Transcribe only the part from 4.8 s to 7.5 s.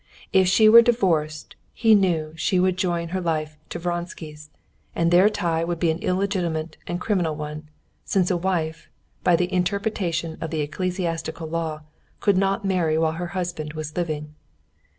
and their tie would be an illegitimate and criminal